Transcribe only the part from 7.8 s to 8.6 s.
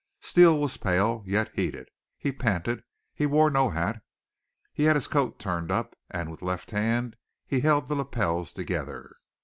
the lapels